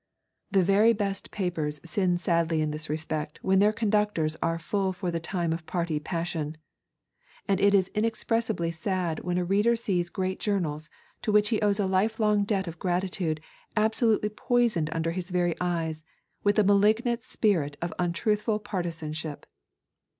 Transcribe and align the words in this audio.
The 0.49 0.63
very 0.63 0.93
best 0.93 1.29
papers 1.29 1.79
sin 1.85 2.17
sadly 2.17 2.59
in 2.59 2.71
this 2.71 2.89
respect 2.89 3.37
when 3.43 3.59
their 3.59 3.71
conductors 3.71 4.35
are 4.41 4.57
full 4.57 4.93
for 4.93 5.11
the 5.11 5.19
time 5.19 5.53
of 5.53 5.67
party 5.67 5.99
passion. 5.99 6.57
And 7.47 7.59
it 7.61 7.75
is 7.75 7.89
inexpressibly 7.93 8.71
sad 8.71 9.19
when 9.19 9.37
a 9.37 9.45
reader 9.45 9.75
sees 9.75 10.09
great 10.09 10.39
journals 10.39 10.89
to 11.21 11.31
which 11.31 11.49
he 11.49 11.61
owes 11.61 11.79
a 11.79 11.85
lifelong 11.85 12.45
debt 12.45 12.65
of 12.67 12.79
gratitude 12.79 13.41
absolutely 13.77 14.29
poisoned 14.29 14.89
under 14.91 15.11
his 15.11 15.29
very 15.29 15.53
eyes 15.61 16.03
with 16.43 16.55
the 16.55 16.63
malignant 16.63 17.23
spirit 17.23 17.77
of 17.79 17.93
untruthful 17.99 18.57
partisanship. 18.57 19.45